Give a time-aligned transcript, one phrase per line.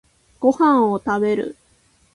[0.39, 1.55] ご飯を食べる。